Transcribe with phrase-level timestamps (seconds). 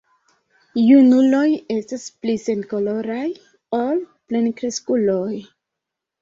[0.85, 1.43] Junuloj
[1.75, 3.27] estas pli senkoloraj
[3.81, 4.01] ol
[4.33, 5.37] plenkreskuloj.